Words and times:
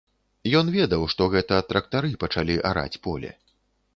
Ён 0.59 0.71
ведаў, 0.77 1.03
што 1.15 1.27
гэта 1.35 1.59
трактары 1.73 2.11
пачалі 2.23 2.57
араць 2.69 3.01
поле. 3.07 3.29